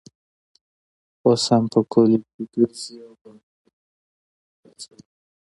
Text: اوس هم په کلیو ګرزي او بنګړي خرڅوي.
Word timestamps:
اوس 1.23 1.43
هم 1.51 1.63
په 1.73 1.79
کلیو 1.91 2.45
ګرزي 2.53 2.95
او 3.05 3.11
بنګړي 3.21 3.71
خرڅوي. 4.59 4.99